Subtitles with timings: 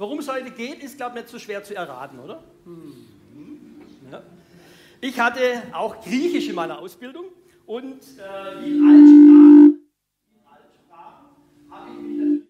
[0.00, 2.42] Worum es heute geht, ist, glaube ich, nicht so schwer zu erraten, oder?
[2.64, 3.06] Hm.
[4.10, 4.22] Ja.
[5.02, 7.26] Ich hatte auch Griechisch in meiner Ausbildung
[7.66, 8.82] und äh, wie in
[11.68, 12.48] habe ich mich natürlich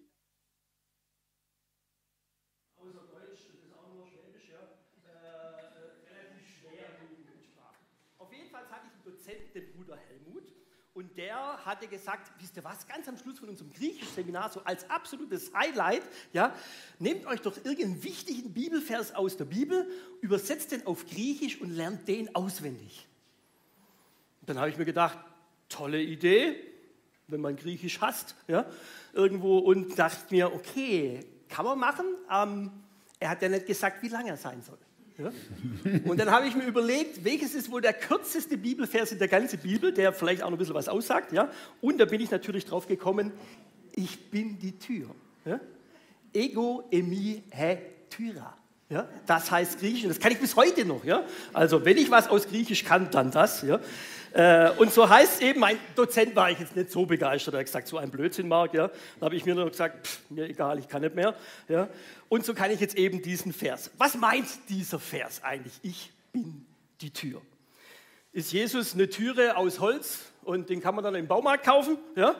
[2.79, 4.63] außer Deutsch, das ist auch nur Schwäbisch, ja,
[5.11, 5.67] äh,
[6.07, 7.83] relativ schwer in Sprachen.
[8.17, 10.53] Auf jeden Fall hatte ich einen Dozenten, den Bruder Helmut,
[10.93, 11.17] und
[11.71, 15.53] der hatte gesagt, wisst ihr was, ganz am Schluss von unserem Griechisch-Seminar, so als absolutes
[15.53, 16.53] Highlight, ja,
[16.99, 19.89] nehmt euch doch irgendeinen wichtigen Bibelvers aus der Bibel,
[20.19, 23.07] übersetzt den auf Griechisch und lernt den auswendig.
[24.41, 25.17] Und dann habe ich mir gedacht,
[25.69, 26.61] tolle Idee,
[27.27, 28.65] wenn man Griechisch hasst, ja,
[29.13, 32.05] irgendwo, und dachte mir, okay, kann man machen.
[32.29, 32.71] Ähm,
[33.17, 34.77] er hat ja nicht gesagt, wie lang er sein soll.
[35.17, 35.31] Ja?
[36.05, 39.59] Und dann habe ich mir überlegt, welches ist wohl der kürzeste Bibelvers in der ganzen
[39.59, 41.31] Bibel, der vielleicht auch noch ein bisschen was aussagt.
[41.31, 41.49] Ja?
[41.81, 43.31] Und da bin ich natürlich drauf gekommen,
[43.95, 45.07] ich bin die Tür.
[45.45, 45.59] Ja?
[46.33, 47.77] Ego emi he
[48.09, 48.55] tyra.
[48.89, 49.07] Ja?
[49.25, 51.03] Das heißt Griechisch, das kann ich bis heute noch.
[51.03, 51.23] Ja?
[51.53, 53.61] Also wenn ich was aus Griechisch kann, dann das.
[53.61, 53.79] Ja?
[54.33, 57.65] Äh, und so heißt eben, mein Dozent war ich jetzt nicht so begeistert, er hat
[57.65, 58.73] gesagt, so ein Blödsinn, Marc.
[58.73, 58.89] Ja?
[59.19, 61.35] Da habe ich mir nur gesagt, pff, mir egal, ich kann nicht mehr.
[61.67, 61.89] Ja?
[62.29, 63.91] Und so kann ich jetzt eben diesen Vers.
[63.97, 65.73] Was meint dieser Vers eigentlich?
[65.81, 66.65] Ich bin
[67.01, 67.41] die Tür.
[68.31, 71.97] Ist Jesus eine Türe aus Holz und den kann man dann im Baumarkt kaufen?
[72.15, 72.35] Ja?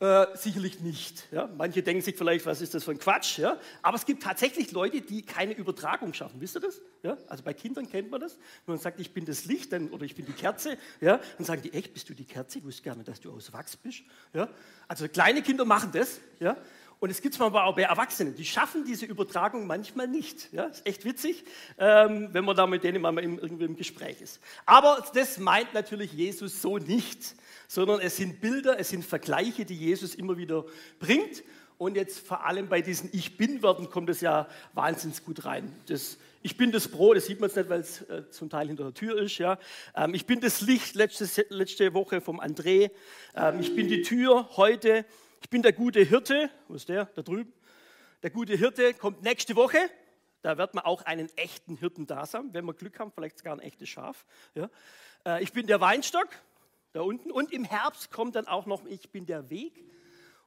[0.00, 1.28] Äh, sicherlich nicht.
[1.30, 1.48] Ja?
[1.56, 3.38] Manche denken sich vielleicht, was ist das für ein Quatsch?
[3.38, 3.58] Ja?
[3.80, 6.40] Aber es gibt tatsächlich Leute, die keine Übertragung schaffen.
[6.40, 6.80] Wisst ihr das?
[7.02, 7.16] Ja?
[7.28, 8.36] Also bei Kindern kennt man das.
[8.66, 11.20] Wenn man sagt, ich bin das Licht dann, oder ich bin die Kerze, ja?
[11.38, 12.58] dann sagen die, echt, bist du die Kerze?
[12.58, 14.02] Ich wusste gerne, dass du aus Wachs bist.
[14.32, 14.48] Ja?
[14.88, 16.20] Also kleine Kinder machen das.
[16.40, 16.56] Ja?
[17.04, 20.50] Und es gibt es aber auch bei Erwachsenen, die schaffen diese Übertragung manchmal nicht.
[20.54, 21.44] Ja, ist echt witzig,
[21.76, 24.40] ähm, wenn man da mit denen mal irgendwie im Gespräch ist.
[24.64, 27.34] Aber das meint natürlich Jesus so nicht
[27.68, 30.64] sondern es sind Bilder, es sind Vergleiche, die Jesus immer wieder
[30.98, 31.42] bringt.
[31.76, 35.74] Und jetzt vor allem bei diesen Ich Bin-Worten kommt es ja wahnsinnig gut rein.
[35.86, 38.68] Das, ich bin das Brot, das sieht man jetzt nicht, weil es äh, zum Teil
[38.68, 39.38] hinter der Tür ist.
[39.38, 39.58] Ja.
[39.96, 42.92] Ähm, ich bin das Licht, letzte, letzte Woche vom André.
[43.34, 45.04] Ähm, ich bin die Tür heute.
[45.44, 46.48] Ich bin der gute Hirte.
[46.68, 47.04] Wo ist der?
[47.04, 47.52] Da drüben.
[48.22, 49.76] Der gute Hirte kommt nächste Woche.
[50.40, 53.52] Da wird man auch einen echten Hirten da sein, wenn wir Glück haben, vielleicht sogar
[53.52, 54.24] ein echtes Schaf.
[54.54, 54.70] Ja.
[55.26, 56.28] Äh, ich bin der Weinstock
[56.94, 57.30] da unten.
[57.30, 59.84] Und im Herbst kommt dann auch noch, ich bin der Weg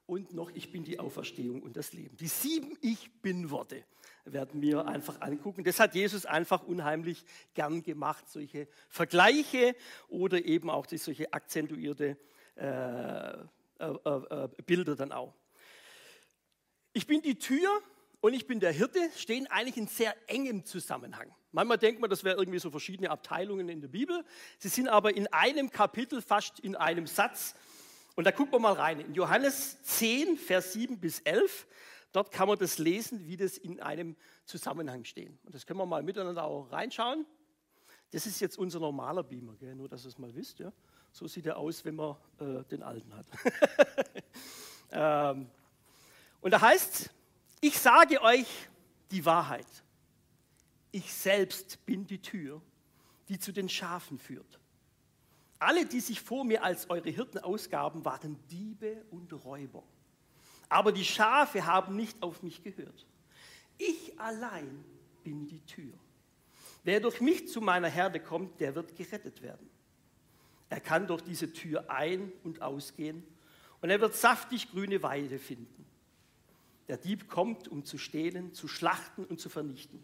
[0.07, 2.17] und noch, ich bin die Auferstehung und das Leben.
[2.17, 3.83] Die sieben Ich bin-Worte
[4.25, 5.63] werden wir einfach angucken.
[5.63, 9.75] Das hat Jesus einfach unheimlich gern gemacht, solche Vergleiche
[10.07, 12.17] oder eben auch solche akzentuierte
[12.55, 13.37] äh,
[13.79, 15.33] äh, äh, Bilder dann auch.
[16.93, 17.69] Ich bin die Tür
[18.21, 21.33] und ich bin der Hirte, stehen eigentlich in sehr engem Zusammenhang.
[21.51, 24.23] Manchmal denkt man, das wäre irgendwie so verschiedene Abteilungen in der Bibel.
[24.57, 27.55] Sie sind aber in einem Kapitel, fast in einem Satz.
[28.15, 28.99] Und da gucken wir mal rein.
[28.99, 31.67] In Johannes 10, Vers 7 bis 11,
[32.11, 34.15] dort kann man das lesen, wie das in einem
[34.45, 35.29] Zusammenhang steht.
[35.45, 37.25] Und das können wir mal miteinander auch reinschauen.
[38.11, 39.75] Das ist jetzt unser normaler Beamer, gell?
[39.75, 40.59] nur dass ihr es mal wisst.
[40.59, 40.71] Ja?
[41.17, 43.25] So sieht er aus, wenn man äh, den alten hat.
[44.91, 45.49] ähm,
[46.41, 47.09] und da heißt,
[47.59, 48.47] ich sage euch
[49.09, 49.65] die Wahrheit.
[50.91, 52.61] Ich selbst bin die Tür,
[53.29, 54.59] die zu den Schafen führt.
[55.57, 59.81] Alle, die sich vor mir als eure Hirten ausgaben, waren Diebe und Räuber.
[60.69, 63.07] Aber die Schafe haben nicht auf mich gehört.
[63.79, 64.85] Ich allein
[65.23, 65.93] bin die Tür.
[66.83, 69.67] Wer durch mich zu meiner Herde kommt, der wird gerettet werden.
[70.69, 73.23] Er kann durch diese Tür ein- und ausgehen
[73.81, 75.85] und er wird saftig grüne Weide finden.
[76.87, 79.99] Der Dieb kommt, um zu stehlen, zu schlachten und zu vernichten.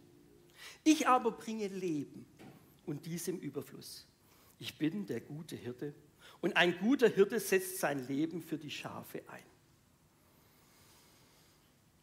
[0.84, 2.26] Ich aber bringe Leben
[2.86, 4.06] und dies im Überfluss.
[4.60, 5.94] Ich bin der gute Hirte
[6.42, 9.44] und ein guter Hirte setzt sein Leben für die Schafe ein.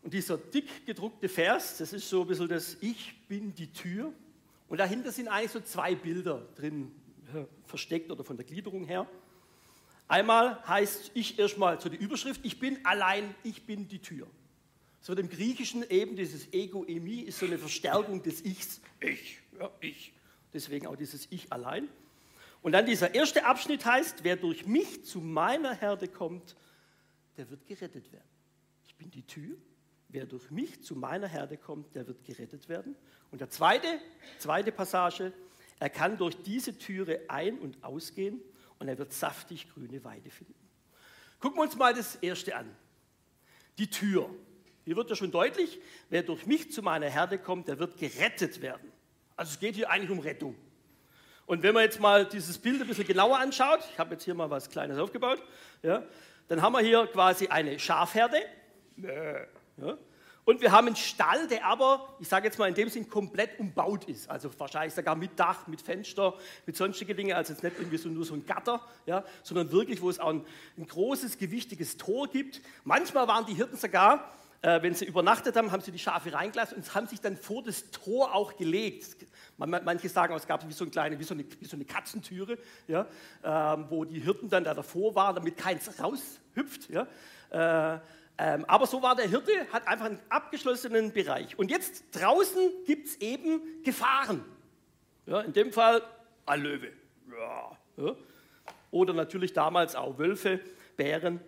[0.03, 4.13] Und dieser dick gedruckte Vers, das ist so ein bisschen das Ich bin die Tür.
[4.69, 6.91] Und dahinter sind eigentlich so zwei Bilder drin,
[7.65, 9.07] versteckt oder von der Gliederung her.
[10.09, 14.27] Einmal heißt ich erstmal so die Überschrift, ich bin allein, ich bin die Tür.
[15.01, 18.81] So im Griechischen eben dieses Ego-Emi ist so eine Verstärkung des Ichs.
[19.01, 20.13] Ich, ja, ich.
[20.53, 21.89] Deswegen auch dieses Ich allein.
[22.63, 26.57] Und dann dieser erste Abschnitt heißt, wer durch mich zu meiner Herde kommt,
[27.37, 28.29] der wird gerettet werden.
[28.85, 29.57] Ich bin die Tür.
[30.09, 32.97] Wer durch mich zu meiner Herde kommt, der wird gerettet werden.
[33.31, 33.87] Und der zweite,
[34.39, 35.33] zweite Passage,
[35.81, 38.41] er kann durch diese Türe ein- und ausgehen
[38.79, 40.55] und er wird saftig grüne Weide finden.
[41.41, 42.71] Gucken wir uns mal das erste an.
[43.79, 44.29] Die Tür.
[44.85, 45.81] Hier wird ja schon deutlich,
[46.11, 48.93] wer durch mich zu meiner Herde kommt, der wird gerettet werden.
[49.37, 50.55] Also es geht hier eigentlich um Rettung.
[51.47, 54.35] Und wenn man jetzt mal dieses Bild ein bisschen genauer anschaut, ich habe jetzt hier
[54.35, 55.43] mal was Kleines aufgebaut,
[55.83, 56.05] ja,
[56.49, 58.37] dann haben wir hier quasi eine Schafherde.
[58.99, 59.97] Ja,
[60.51, 63.61] und wir haben einen Stall, der aber, ich sage jetzt mal in dem Sinn, komplett
[63.61, 64.29] umbaut ist.
[64.29, 66.35] Also wahrscheinlich sogar mit Dach, mit Fenster,
[66.67, 67.37] mit sonstigen Dingen.
[67.37, 70.31] Also jetzt nicht irgendwie so nur so ein Gatter, ja, sondern wirklich, wo es auch
[70.31, 70.45] ein,
[70.77, 72.63] ein großes, gewichtiges Tor gibt.
[72.83, 74.33] Manchmal waren die Hirten sogar,
[74.63, 77.63] äh, wenn sie übernachtet haben, haben sie die Schafe reingelassen und haben sich dann vor
[77.63, 79.25] das Tor auch gelegt.
[79.57, 82.59] Manche sagen, es gab wie so eine kleine, wie so eine, wie so eine Katzentüre,
[82.89, 83.07] ja,
[83.45, 86.91] äh, wo die Hirten dann da davor waren, damit keins raushüpft.
[86.91, 87.07] Ja.
[87.51, 88.01] Äh,
[88.43, 91.59] ähm, aber so war der Hirte, hat einfach einen abgeschlossenen Bereich.
[91.59, 94.43] Und jetzt draußen gibt es eben Gefahren.
[95.27, 96.01] Ja, in dem Fall
[96.47, 96.91] ein Löwe.
[97.31, 98.17] Ja, ja.
[98.91, 100.59] Oder natürlich damals auch Wölfe,
[100.97, 101.39] Bären.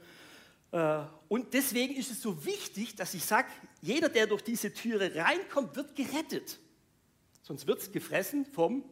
[0.70, 0.98] Äh,
[1.28, 3.48] und deswegen ist es so wichtig, dass ich sage,
[3.80, 6.58] jeder, der durch diese Türe reinkommt, wird gerettet.
[7.40, 8.84] Sonst wird es gefressen vom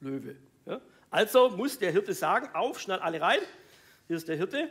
[0.00, 0.36] Löwe.
[1.10, 3.40] Also muss der Hirte sagen, auf, schnell alle rein.
[4.06, 4.70] Hier ist der Hirte.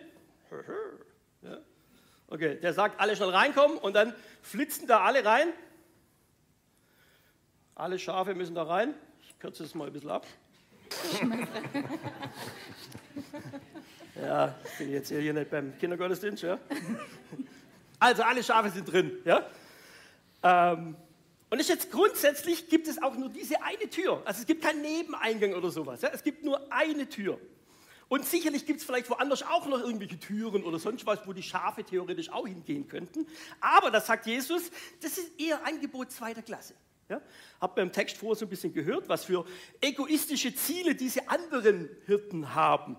[2.34, 5.50] Okay, der sagt, alle schnell reinkommen und dann flitzen da alle rein.
[7.76, 8.96] Alle Schafe müssen da rein.
[9.22, 10.26] Ich kürze es mal ein bisschen ab.
[14.20, 16.42] ja, ich bin jetzt hier nicht beim Kindergottesdienst.
[16.42, 16.58] Ja?
[18.00, 19.12] Also alle Schafe sind drin.
[19.26, 19.48] Ja?
[20.42, 20.96] Ähm,
[21.52, 24.24] und ist jetzt grundsätzlich gibt es auch nur diese eine Tür.
[24.26, 26.02] Also es gibt keinen Nebeneingang oder sowas.
[26.02, 26.10] Ja?
[26.12, 27.40] Es gibt nur eine Tür.
[28.14, 31.42] Und sicherlich gibt es vielleicht woanders auch noch irgendwelche Türen oder sonst was, wo die
[31.42, 33.26] Schafe theoretisch auch hingehen könnten.
[33.60, 34.70] Aber das sagt Jesus,
[35.02, 36.76] das ist eher Angebot zweiter Klasse.
[37.10, 37.20] Ja?
[37.60, 39.48] Habt ihr im Text vorher so ein bisschen gehört, was für
[39.82, 42.98] egoistische Ziele diese anderen Hirten haben.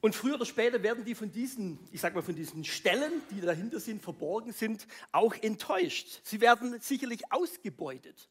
[0.00, 3.40] Und früher oder später werden die von diesen, ich sag mal, von diesen Stellen, die
[3.40, 6.18] dahinter sind, verborgen sind, auch enttäuscht.
[6.24, 8.28] Sie werden sicherlich ausgebeutet.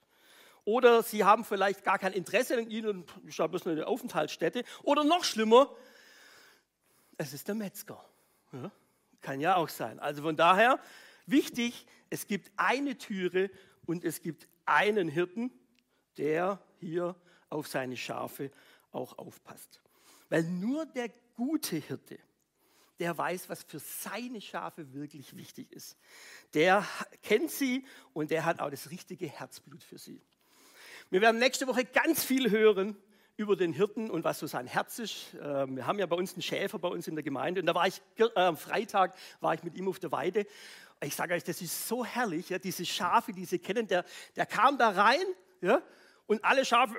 [0.66, 4.64] Oder sie haben vielleicht gar kein Interesse an ihnen und ich habe bloß eine Aufenthaltsstätte.
[4.84, 5.76] Oder noch schlimmer,
[7.18, 8.04] es ist der Metzger.
[8.52, 8.72] Ja,
[9.22, 10.00] kann ja auch sein.
[10.00, 10.80] Also von daher
[11.26, 13.50] wichtig, es gibt eine Türe
[13.86, 15.52] und es gibt einen Hirten,
[16.18, 17.16] der hier
[17.50, 18.52] auf seine Schafe
[18.92, 19.82] auch aufpasst.
[20.30, 22.20] Weil nur der gute Hirte,
[23.00, 25.98] der weiß, was für seine Schafe wirklich wichtig ist.
[26.54, 26.86] Der
[27.24, 30.22] kennt sie und der hat auch das richtige Herzblut für sie.
[31.12, 32.96] Wir werden nächste Woche ganz viel hören
[33.36, 35.36] über den Hirten und was so sein Herz ist.
[35.42, 37.74] Ähm, wir haben ja bei uns einen Schäfer bei uns in der Gemeinde und da
[37.74, 40.46] war ich äh, am Freitag war ich mit ihm auf der Weide.
[41.04, 44.46] Ich sage euch, das ist so herrlich, ja, diese Schafe, die Sie kennen, der, der
[44.46, 45.26] kam da rein
[45.62, 45.82] ja,
[46.28, 46.94] und alle Schafe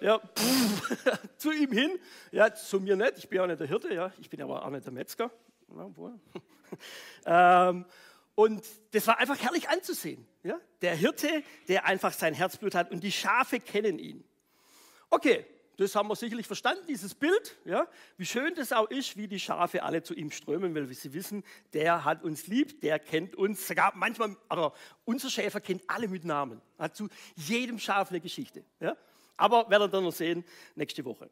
[0.00, 1.98] ja, pff, zu ihm hin.
[2.30, 4.70] Ja, zu mir nicht, ich bin auch nicht der Hirte, ja, ich bin aber auch
[4.70, 5.32] nicht der Metzger.
[5.76, 5.90] Ja,
[7.70, 7.86] ähm,
[8.34, 10.26] und das war einfach herrlich anzusehen.
[10.42, 10.58] Ja?
[10.82, 14.24] Der Hirte, der einfach sein Herzblut hat und die Schafe kennen ihn.
[15.10, 15.46] Okay,
[15.76, 17.56] das haben wir sicherlich verstanden, dieses Bild.
[17.64, 17.88] Ja?
[18.16, 21.44] Wie schön das auch ist, wie die Schafe alle zu ihm strömen, weil sie wissen,
[21.72, 23.66] der hat uns lieb, der kennt uns.
[23.66, 26.60] Sogar manchmal, aber unser Schäfer kennt alle mit Namen.
[26.78, 28.64] Hat zu jedem Schaf eine Geschichte.
[28.80, 28.96] Ja?
[29.36, 30.44] Aber werden wir dann noch sehen
[30.76, 31.28] nächste Woche.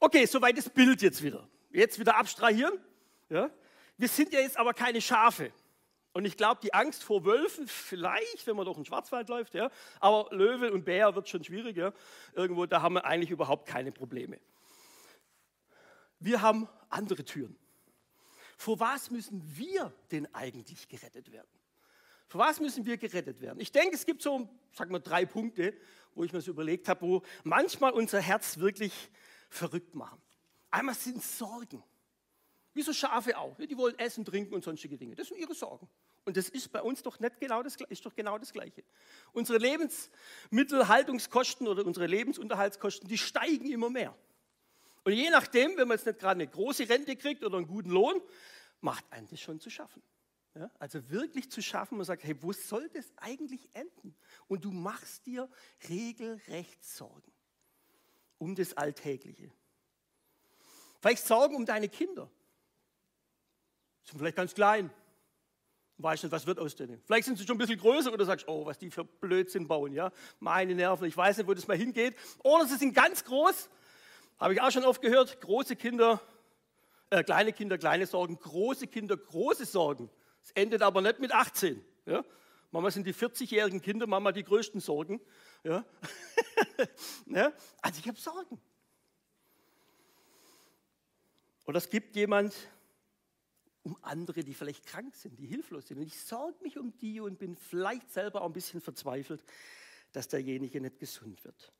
[0.00, 1.48] Okay, soweit das Bild jetzt wieder.
[1.70, 2.78] Jetzt wieder abstrahieren.
[3.30, 3.50] Ja?
[3.96, 5.50] Wir sind ja jetzt aber keine Schafe.
[6.18, 9.70] Und ich glaube, die Angst vor Wölfen, vielleicht, wenn man durch den Schwarzwald läuft, ja,
[10.00, 11.76] aber Löwe und Bär wird schon schwierig.
[11.76, 11.92] Ja.
[12.32, 14.40] Irgendwo, da haben wir eigentlich überhaupt keine Probleme.
[16.18, 17.56] Wir haben andere Türen.
[18.56, 21.46] Vor was müssen wir denn eigentlich gerettet werden?
[22.26, 23.60] Vor was müssen wir gerettet werden?
[23.60, 25.72] Ich denke, es gibt so, sagen wir, drei Punkte,
[26.16, 29.08] wo ich mir so überlegt habe, wo manchmal unser Herz wirklich
[29.50, 30.20] verrückt machen.
[30.72, 31.84] Einmal sind Sorgen.
[32.74, 33.56] Wie so Schafe auch.
[33.56, 35.14] Die wollen essen, trinken und sonstige Dinge.
[35.14, 35.88] Das sind ihre Sorgen.
[36.24, 38.84] Und das ist bei uns doch nicht genau das, ist doch genau das Gleiche.
[39.32, 44.14] Unsere Lebensmittelhaltungskosten oder unsere Lebensunterhaltskosten, die steigen immer mehr.
[45.04, 47.90] Und je nachdem, wenn man jetzt nicht gerade eine große Rente kriegt oder einen guten
[47.90, 48.20] Lohn,
[48.80, 50.02] macht einem das schon zu schaffen.
[50.54, 54.14] Ja, also wirklich zu schaffen, man sagt, hey, wo soll das eigentlich enden?
[54.48, 55.48] Und du machst dir
[55.88, 57.32] regelrecht Sorgen
[58.38, 59.50] um das Alltägliche.
[61.00, 62.30] Vielleicht Sorgen um deine Kinder
[64.08, 64.90] sind vielleicht ganz klein.
[65.98, 67.02] Weißt nicht, was wird aus denen.
[67.04, 69.92] Vielleicht sind sie schon ein bisschen größer oder sagst, oh, was die für Blödsinn bauen,
[69.92, 70.12] ja.
[70.38, 72.14] Meine Nerven, ich weiß nicht, wo das mal hingeht.
[72.44, 73.68] Oder sie sind ganz groß,
[74.38, 76.20] habe ich auch schon oft gehört, große Kinder,
[77.10, 80.08] äh, kleine Kinder, kleine Sorgen, große Kinder, große Sorgen.
[80.42, 81.84] Es endet aber nicht mit 18.
[82.06, 82.24] Ja?
[82.70, 85.20] Mama sind die 40-jährigen Kinder, Mama die größten Sorgen.
[85.64, 85.84] Ja?
[87.26, 87.52] ja?
[87.82, 88.60] Also ich habe Sorgen.
[91.66, 92.54] Oder es gibt jemand,
[93.88, 95.98] um andere, die vielleicht krank sind, die hilflos sind.
[95.98, 99.42] Und ich sorge mich um die und bin vielleicht selber auch ein bisschen verzweifelt,
[100.12, 101.72] dass derjenige nicht gesund wird.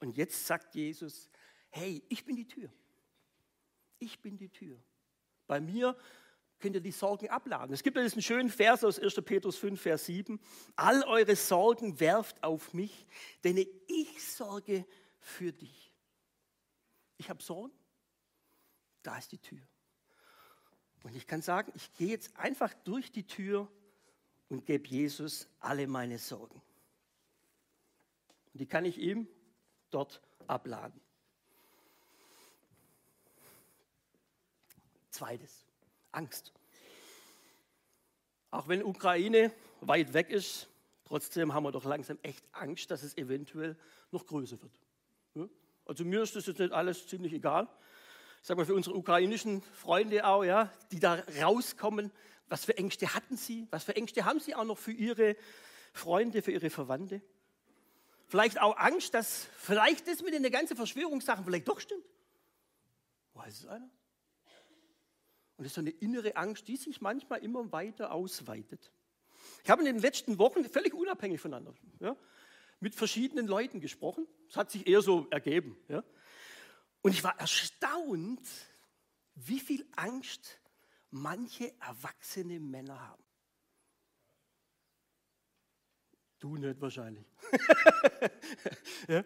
[0.00, 1.30] Und jetzt sagt Jesus,
[1.70, 2.70] hey, ich bin die Tür.
[3.98, 4.78] Ich bin die Tür.
[5.46, 5.96] Bei mir
[6.58, 7.72] könnt ihr die Sorgen abladen.
[7.72, 9.14] Es gibt ja diesen schönen Vers aus 1.
[9.24, 10.38] Petrus 5, Vers 7.
[10.76, 13.06] All eure Sorgen werft auf mich,
[13.42, 14.86] denn ich sorge
[15.18, 15.94] für dich.
[17.16, 17.72] Ich habe Sorgen,
[19.02, 19.62] da ist die Tür.
[21.02, 23.68] Und ich kann sagen, ich gehe jetzt einfach durch die Tür
[24.48, 26.62] und gebe Jesus alle meine Sorgen.
[28.52, 29.26] Und die kann ich ihm
[29.90, 31.00] dort abladen.
[35.10, 35.64] Zweites,
[36.12, 36.52] Angst.
[38.50, 40.68] Auch wenn Ukraine weit weg ist,
[41.04, 43.76] trotzdem haben wir doch langsam echt Angst, dass es eventuell
[44.10, 45.50] noch größer wird.
[45.84, 47.68] Also mir ist das jetzt nicht alles ziemlich egal.
[48.42, 52.10] Ich sage mal für unsere ukrainischen Freunde auch, ja, die da rauskommen,
[52.48, 55.36] was für Ängste hatten sie, was für Ängste haben sie auch noch für ihre
[55.92, 57.22] Freunde, für ihre Verwandte.
[58.26, 62.04] Vielleicht auch Angst, dass vielleicht das mit den ganzen Verschwörungssachen vielleicht doch stimmt.
[63.34, 63.88] Weiß es einer?
[65.56, 68.90] Und das ist so eine innere Angst, die sich manchmal immer weiter ausweitet.
[69.62, 72.16] Ich habe in den letzten Wochen, völlig unabhängig voneinander, ja,
[72.80, 74.26] mit verschiedenen Leuten gesprochen.
[74.48, 75.76] Es hat sich eher so ergeben.
[75.86, 76.02] Ja.
[77.02, 78.48] Und ich war erstaunt,
[79.34, 80.60] wie viel Angst
[81.10, 83.22] manche erwachsene Männer haben.
[86.38, 87.24] Du nicht wahrscheinlich.
[89.08, 89.22] ja.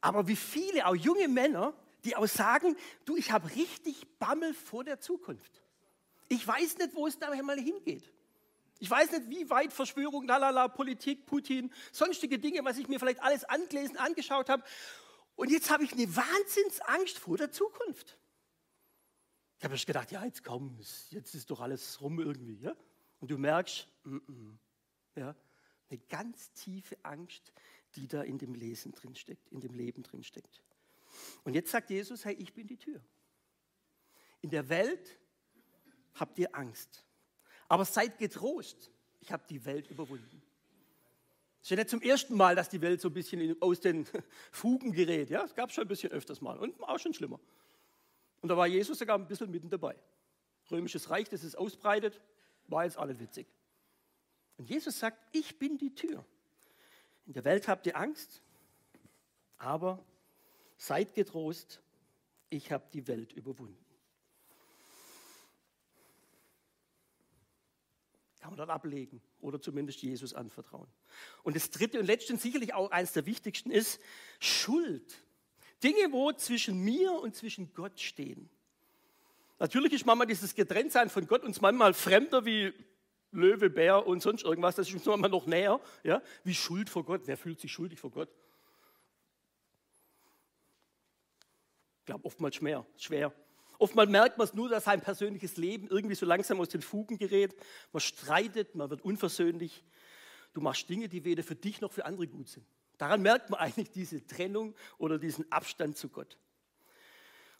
[0.00, 1.74] Aber wie viele, auch junge Männer,
[2.04, 5.62] die auch sagen, du, ich habe richtig Bammel vor der Zukunft.
[6.28, 8.10] Ich weiß nicht, wo es da mal hingeht.
[8.78, 13.22] Ich weiß nicht, wie weit Verschwörung, lalala, Politik, Putin, sonstige Dinge, was ich mir vielleicht
[13.22, 14.64] alles angelesen, angeschaut habe.
[15.40, 18.18] Und jetzt habe ich eine Wahnsinnsangst vor der Zukunft.
[19.56, 20.78] Ich habe gedacht, ja, jetzt komm,
[21.08, 22.58] jetzt ist doch alles rum irgendwie.
[22.60, 22.76] Ja?
[23.20, 24.58] Und du merkst, mm -mm,
[25.16, 25.34] ja,
[25.88, 27.54] eine ganz tiefe Angst,
[27.94, 30.62] die da in dem Lesen drinsteckt, in dem Leben drinsteckt.
[31.44, 33.02] Und jetzt sagt Jesus, hey, ich bin die Tür.
[34.42, 35.18] In der Welt
[36.16, 37.06] habt ihr Angst.
[37.66, 40.42] Aber seid getrost, ich habe die Welt überwunden.
[41.60, 44.06] Es ist ja nicht zum ersten Mal, dass die Welt so ein bisschen aus den
[44.50, 45.30] Fugen gerät.
[45.30, 47.38] Ja, es gab es schon ein bisschen öfters mal und auch schon schlimmer.
[48.40, 49.96] Und da war Jesus sogar ein bisschen mitten dabei.
[50.70, 52.20] Römisches Reich, das es ausbreitet,
[52.68, 53.46] war jetzt alles witzig.
[54.56, 56.24] Und Jesus sagt, ich bin die Tür.
[57.26, 58.42] In der Welt habt ihr Angst,
[59.58, 60.02] aber
[60.80, 61.82] Seid getrost,
[62.48, 63.76] ich habe die Welt überwunden.
[68.40, 70.88] Kann man dann ablegen oder zumindest Jesus anvertrauen.
[71.42, 74.00] Und das dritte und letzte und sicherlich auch eines der wichtigsten ist
[74.38, 75.22] Schuld.
[75.82, 78.50] Dinge, wo zwischen mir und zwischen Gott stehen.
[79.58, 82.72] Natürlich ist manchmal dieses Getrenntsein von Gott uns manchmal fremder wie
[83.30, 84.74] Löwe, Bär und sonst irgendwas.
[84.74, 86.22] Das ist uns manchmal noch näher, ja?
[86.42, 87.22] wie Schuld vor Gott.
[87.26, 88.30] Wer fühlt sich schuldig vor Gott?
[92.10, 92.84] glaube, oftmals schwer.
[92.96, 93.32] schwer.
[93.80, 97.16] Oftmals merkt man es nur, dass sein persönliches Leben irgendwie so langsam aus den Fugen
[97.16, 97.56] gerät.
[97.92, 99.82] Man streitet, man wird unversöhnlich.
[100.52, 102.66] Du machst Dinge, die weder für dich noch für andere gut sind.
[102.98, 106.36] Daran merkt man eigentlich diese Trennung oder diesen Abstand zu Gott.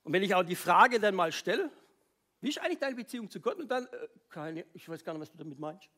[0.04, 1.70] Und wenn ich auch die Frage dann mal stelle,
[2.42, 3.58] wie ist eigentlich deine Beziehung zu Gott?
[3.58, 5.88] Und dann, äh, keine, ich weiß gar nicht, was du damit meinst.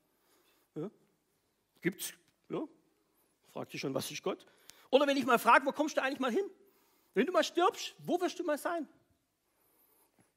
[0.76, 0.88] Ja?
[1.80, 2.12] Gibt's?
[2.48, 2.62] Ja?
[3.52, 4.46] Fragt sich schon, was ist Gott?
[4.88, 6.48] Oder wenn ich mal frage, wo kommst du eigentlich mal hin?
[7.12, 8.88] Wenn du mal stirbst, wo wirst du mal sein?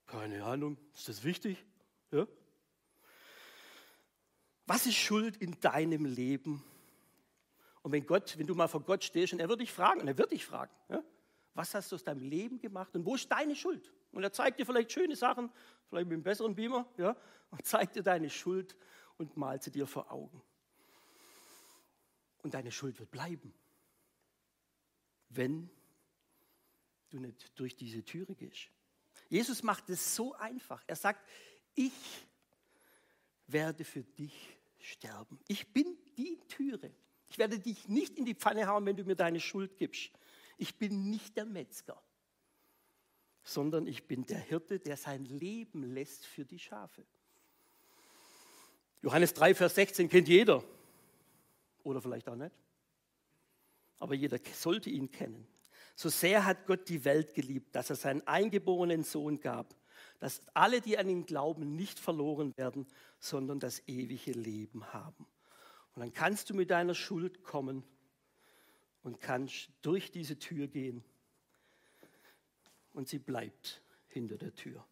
[0.08, 1.64] Keine Ahnung, ist das wichtig?
[2.12, 2.28] Ja?
[4.68, 6.64] Was ist Schuld in deinem Leben?
[7.82, 10.08] Und wenn Gott, wenn du mal vor Gott stehst und er wird dich fragen, und
[10.08, 11.04] er wird dich fragen, ja?
[11.54, 13.92] was hast du aus deinem Leben gemacht und wo ist deine Schuld?
[14.12, 15.52] Und er zeigt dir vielleicht schöne Sachen,
[15.90, 17.16] vielleicht mit einem besseren Beamer, ja?
[17.52, 18.76] und zeigt dir deine Schuld
[19.18, 20.42] und malt sie dir vor Augen.
[22.44, 23.54] Und deine Schuld wird bleiben,
[25.30, 25.70] wenn
[27.10, 28.70] du nicht durch diese Türe gehst.
[29.30, 30.84] Jesus macht es so einfach.
[30.88, 31.28] Er sagt,
[31.74, 31.94] ich
[33.48, 35.40] werde für dich sterben.
[35.48, 36.92] Ich bin die Türe.
[37.30, 40.12] Ich werde dich nicht in die Pfanne hauen, wenn du mir deine Schuld gibst.
[40.58, 42.02] Ich bin nicht der Metzger,
[43.44, 47.06] sondern ich bin der Hirte, der sein Leben lässt für die Schafe.
[49.02, 50.64] Johannes 3, Vers 16 kennt jeder.
[51.84, 52.56] Oder vielleicht auch nicht.
[54.00, 55.48] Aber jeder sollte ihn kennen.
[55.96, 59.74] So sehr hat Gott die Welt geliebt, dass er seinen eingeborenen Sohn gab,
[60.20, 62.86] dass alle, die an ihn glauben, nicht verloren werden,
[63.20, 65.26] sondern das ewige Leben haben.
[65.96, 67.84] Und dann kannst du mit deiner Schuld kommen
[69.04, 71.04] und kannst durch diese Tür gehen
[72.94, 74.86] und sie bleibt hinter der Tür.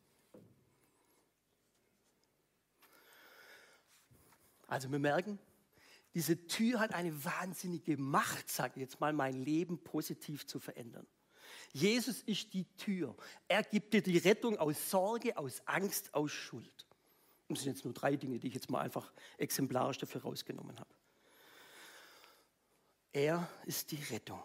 [4.68, 5.38] Also wir merken,
[6.14, 11.08] diese Tür hat eine wahnsinnige Macht, sage ich jetzt mal, mein Leben positiv zu verändern.
[11.72, 13.16] Jesus ist die Tür.
[13.48, 16.88] Er gibt dir die Rettung aus Sorge, aus Angst, aus Schuld.
[17.50, 20.94] Das sind jetzt nur drei Dinge, die ich jetzt mal einfach exemplarisch dafür rausgenommen habe.
[23.12, 24.42] Er ist die Rettung.